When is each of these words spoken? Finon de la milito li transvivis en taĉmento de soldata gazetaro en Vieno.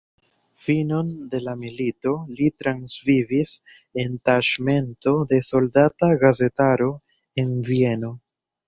Finon 0.67 1.09
de 1.33 1.41
la 1.47 1.53
milito 1.63 2.13
li 2.39 2.47
transvivis 2.63 3.53
en 4.05 4.19
taĉmento 4.31 5.17
de 5.35 5.41
soldata 5.53 6.15
gazetaro 6.27 6.95
en 7.45 7.59
Vieno. 7.73 8.17